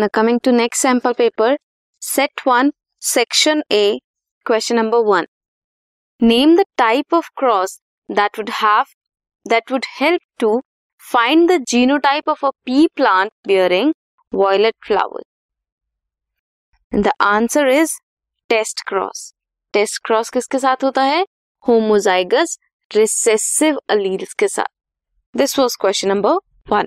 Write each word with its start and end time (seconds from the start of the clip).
Now 0.00 0.06
coming 0.06 0.38
to 0.44 0.52
next 0.52 0.78
sample 0.78 1.12
paper, 1.12 1.56
set 1.98 2.30
1, 2.44 2.70
section 3.00 3.62
A, 3.72 3.98
question 4.44 4.76
number 4.76 5.02
1. 5.02 5.26
Name 6.20 6.54
the 6.54 6.66
type 6.76 7.12
of 7.12 7.34
cross 7.34 7.80
that 8.08 8.30
would 8.38 8.48
help 8.48 10.20
to 10.38 10.60
find 10.98 11.50
the 11.50 11.58
genotype 11.58 12.28
of 12.28 12.44
a 12.44 12.52
pea 12.64 12.88
plant 12.94 13.32
bearing 13.42 13.92
violet 14.32 14.76
flowers. 14.84 15.24
And 16.92 17.04
the 17.04 17.14
answer 17.20 17.66
is 17.66 17.98
test 18.48 18.84
cross. 18.86 19.32
Test 19.72 20.04
cross 20.04 20.30
किसके 20.30 20.58
साथ 20.58 20.84
होता 20.84 21.02
है? 21.02 21.26
Homozygous 21.68 22.56
recessive 22.94 23.80
alleles 23.90 24.32
के 24.34 24.48
साथ. 24.48 24.70
This 25.34 25.58
was 25.58 25.76
question 25.86 26.08
number 26.08 26.38
1. 26.68 26.86